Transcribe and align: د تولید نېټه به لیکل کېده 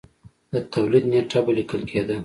د 0.51 0.53
تولید 0.73 1.03
نېټه 1.11 1.39
به 1.45 1.51
لیکل 1.57 1.81
کېده 1.89 2.17